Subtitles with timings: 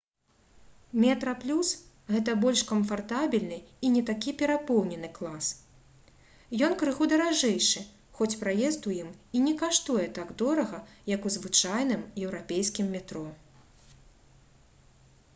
[1.01, 1.69] «метраплюс»—
[2.13, 3.59] гэта больш камфартабельны
[3.89, 5.49] і не такі перапоўнены клас.
[6.69, 7.85] ён крыху даражэйшы
[8.21, 10.79] хоць праезд у ім і не каштуе так дорага
[11.15, 13.25] як у звычайным еўрапейскім метро